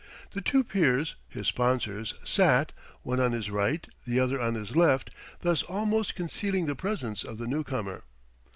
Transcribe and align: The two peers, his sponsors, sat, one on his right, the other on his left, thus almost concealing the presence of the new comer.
The 0.31 0.41
two 0.41 0.63
peers, 0.63 1.15
his 1.29 1.45
sponsors, 1.47 2.15
sat, 2.23 2.71
one 3.03 3.19
on 3.19 3.33
his 3.33 3.51
right, 3.51 3.85
the 4.07 4.19
other 4.19 4.41
on 4.41 4.55
his 4.55 4.75
left, 4.75 5.11
thus 5.41 5.61
almost 5.61 6.15
concealing 6.15 6.65
the 6.65 6.73
presence 6.73 7.23
of 7.23 7.37
the 7.37 7.45
new 7.45 7.63
comer. 7.63 8.03